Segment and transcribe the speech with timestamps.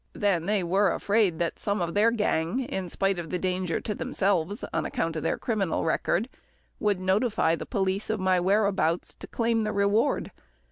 [0.13, 3.93] Then they were afraid that some of their gang, in spite of the danger to
[3.93, 6.27] themselves on account of their criminal record,
[6.79, 10.31] would notify the police of my whereabouts, and claim the reward.